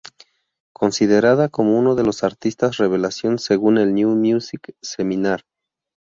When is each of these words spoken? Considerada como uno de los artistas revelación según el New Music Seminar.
Considerada 0.73 1.49
como 1.49 1.77
uno 1.77 1.93
de 1.93 2.01
los 2.03 2.23
artistas 2.23 2.77
revelación 2.77 3.37
según 3.37 3.77
el 3.77 3.93
New 3.93 4.15
Music 4.15 4.75
Seminar. 4.81 5.45